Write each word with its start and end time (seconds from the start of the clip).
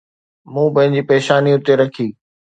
مون 0.53 0.67
پنهنجي 0.75 1.01
پيشاني 1.09 1.51
اتي 1.55 1.73
رکي. 1.81 2.07